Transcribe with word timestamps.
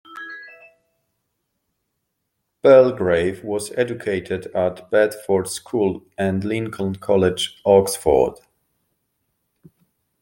Belgrave 2.63 3.43
was 3.43 3.69
educated 3.77 4.47
at 4.55 4.89
Bedford 4.89 5.47
School 5.47 6.01
and 6.17 6.43
Lincoln 6.43 6.95
College, 6.95 7.61
Oxford. 7.65 8.39